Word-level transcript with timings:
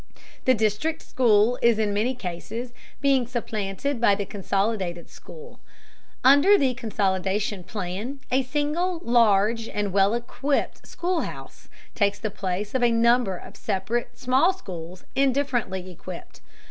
The 0.45 0.55
district 0.55 1.03
school 1.03 1.59
is 1.61 1.77
in 1.77 1.93
many 1.93 2.15
cases 2.15 2.73
being 3.01 3.27
supplanted 3.27 4.01
by 4.01 4.15
the 4.15 4.25
consolidated 4.25 5.11
school. 5.11 5.59
Under 6.23 6.57
the 6.57 6.73
consolidation 6.73 7.63
plan, 7.63 8.19
a 8.31 8.41
single 8.41 8.99
large 9.03 9.69
and 9.69 9.93
well 9.93 10.15
equipped 10.15 10.87
school 10.87 11.21
house 11.21 11.69
takes 11.93 12.17
the 12.17 12.31
place 12.31 12.73
of 12.73 12.81
a 12.81 12.89
number 12.89 13.37
of 13.37 13.55
separate, 13.55 14.17
small 14.17 14.53
schools, 14.53 15.03
indifferently 15.15 15.91
equipped. 15.91 16.41